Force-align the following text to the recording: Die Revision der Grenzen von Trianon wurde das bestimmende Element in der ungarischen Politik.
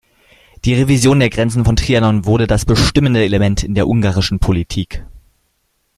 Die 0.65 0.73
Revision 0.73 1.19
der 1.19 1.29
Grenzen 1.29 1.63
von 1.63 1.75
Trianon 1.75 2.25
wurde 2.25 2.47
das 2.47 2.65
bestimmende 2.65 3.23
Element 3.23 3.61
in 3.63 3.75
der 3.75 3.87
ungarischen 3.87 4.39
Politik. 4.39 5.05